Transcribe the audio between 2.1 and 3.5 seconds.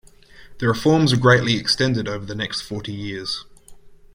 the next forty years.